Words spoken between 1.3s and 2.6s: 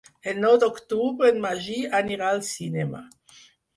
en Magí anirà al